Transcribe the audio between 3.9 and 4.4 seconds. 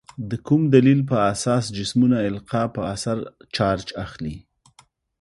اخلي؟